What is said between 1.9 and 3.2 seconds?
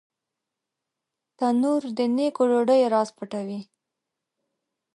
د نیکو ډوډیو راز